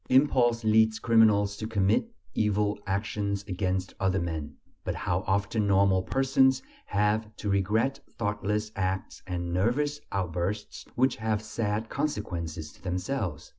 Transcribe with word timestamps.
Impulse 0.09 0.63
leads 0.63 0.97
criminals 0.97 1.55
to 1.57 1.67
commit 1.67 2.11
evil 2.33 2.79
actions 2.87 3.43
against 3.47 3.93
other 3.99 4.17
men; 4.19 4.55
but 4.83 4.95
how 4.95 5.19
often 5.27 5.67
normal 5.67 6.01
persons 6.01 6.63
have 6.87 7.29
to 7.35 7.51
regret 7.51 7.99
thoughtless 8.17 8.71
acts 8.75 9.21
and 9.27 9.53
nervous 9.53 10.01
outbursts 10.11 10.87
which 10.95 11.17
have 11.17 11.39
sad 11.43 11.87
consequences 11.87 12.71
to 12.71 12.81
themselves! 12.81 13.49